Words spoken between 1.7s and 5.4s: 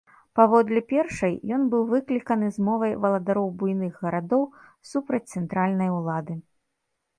быў выкліканы змовай валадароў буйных гарадоў супраць